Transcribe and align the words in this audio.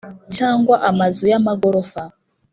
cyangwa 0.35 0.75
amazu 0.89 1.23
y 1.31 1.35
amagorofa 1.39 2.01